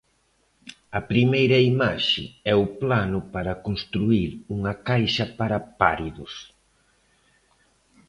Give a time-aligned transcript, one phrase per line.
[0.99, 6.33] A primeira imaxe é o plano para construír unha caixa para páridos.